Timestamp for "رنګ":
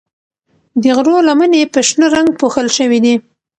2.15-2.29